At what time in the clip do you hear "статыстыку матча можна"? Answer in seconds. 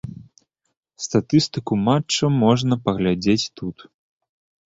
1.05-2.73